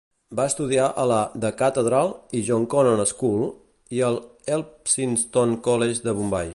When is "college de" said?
5.71-6.17